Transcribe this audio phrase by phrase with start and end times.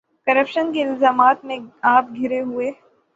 [0.27, 1.57] Corruption کے الزامات میں
[1.81, 2.71] آپ گھرے ہوں۔